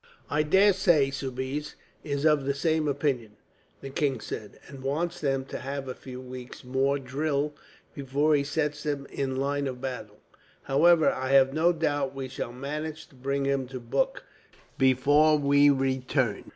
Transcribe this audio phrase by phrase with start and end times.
[0.31, 3.33] "I daresay Soubise is of the same opinion,"
[3.81, 7.53] the king said, "and wants them to have a few weeks' more drill
[7.93, 10.17] before he sets them in line of battle.
[10.63, 14.23] However, I have no doubt we shall manage to bring him to book,
[14.79, 16.45] before we return.